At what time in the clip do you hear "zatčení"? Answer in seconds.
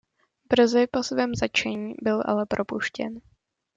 1.35-1.95